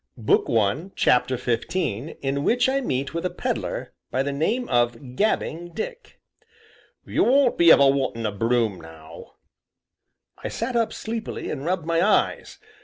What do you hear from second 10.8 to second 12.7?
sleepily, and rubbed my eyes.